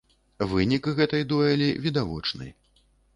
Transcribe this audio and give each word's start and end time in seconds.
Вынік 0.53 0.87
гэтай 0.99 1.25
дуэлі 1.31 1.67
відавочны. 1.85 2.47